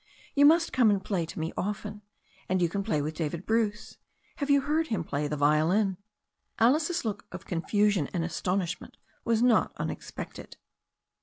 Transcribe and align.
You 0.33 0.47
must 0.47 0.73
come 0.73 0.89
and 0.89 1.03
play 1.05 1.27
to 1.27 1.39
me 1.39 1.53
often. 1.55 2.01
And 2.49 2.59
you 2.59 2.67
can 2.69 2.81
play 2.81 3.03
with 3.03 3.13
David 3.13 3.45
Bruce. 3.45 3.99
Have 4.37 4.49
you 4.49 4.61
heard 4.61 4.87
him 4.87 5.03
play 5.03 5.27
the 5.27 5.37
violin?" 5.37 5.97
Alice's 6.57 7.05
look 7.05 7.27
of 7.31 7.45
confusion 7.45 8.09
and 8.11 8.25
astonishment 8.25 8.97
was 9.25 9.43
not 9.43 9.75
tm 9.75 9.91
expected. 9.91 10.57